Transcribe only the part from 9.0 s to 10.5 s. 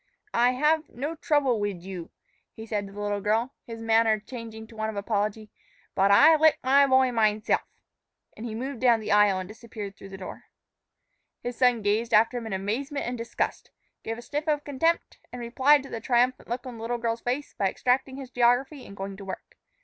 aisle and disappeared through the door.